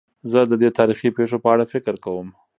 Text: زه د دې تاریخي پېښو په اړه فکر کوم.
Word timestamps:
زه 0.31 0.39
د 0.51 0.53
دې 0.61 0.69
تاریخي 0.77 1.09
پېښو 1.17 1.37
په 1.43 1.49
اړه 1.53 1.65
فکر 1.73 1.95
کوم. 2.03 2.27